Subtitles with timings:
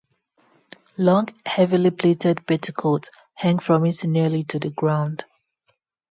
[0.97, 5.25] Long heavily-plaited petticoats hang from it nearly to the ground.